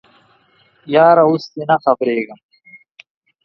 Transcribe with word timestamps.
یاره 0.93 1.23
اوس 1.29 1.43
تې 1.51 1.61
نه 1.69 1.75
خبریږم 1.83 2.39